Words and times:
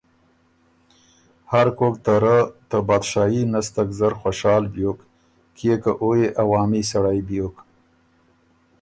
هر 1.51 1.67
کوک 1.77 1.95
ته 2.05 2.13
رۀ 2.23 2.37
ته 2.69 2.77
بادشاهي 2.89 3.41
نستک 3.53 3.89
زر 3.99 4.13
خوشال 4.21 4.63
بیوک 4.73 4.99
کيې 5.57 5.75
که 5.83 5.91
او 6.01 6.09
يې 6.19 6.27
عوامي 6.41 6.81
سړئ 6.91 7.19
بیوک 7.27 7.55